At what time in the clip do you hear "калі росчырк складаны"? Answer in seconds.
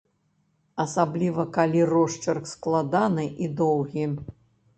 1.57-3.27